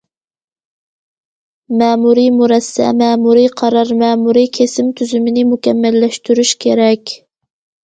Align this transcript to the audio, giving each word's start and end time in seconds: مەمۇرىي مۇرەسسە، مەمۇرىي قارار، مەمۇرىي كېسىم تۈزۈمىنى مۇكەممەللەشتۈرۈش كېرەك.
مەمۇرىي 1.81 2.29
مۇرەسسە، 2.37 2.87
مەمۇرىي 3.03 3.51
قارار، 3.63 3.93
مەمۇرىي 4.01 4.51
كېسىم 4.59 4.91
تۈزۈمىنى 4.99 5.47
مۇكەممەللەشتۈرۈش 5.53 6.57
كېرەك. 6.69 7.17